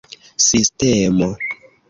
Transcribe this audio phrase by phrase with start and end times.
[0.47, 1.29] sistemo